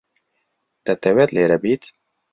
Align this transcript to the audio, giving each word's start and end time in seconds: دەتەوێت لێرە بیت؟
دەتەوێت 0.85 1.29
لێرە 1.35 1.57
بیت؟ 1.63 1.83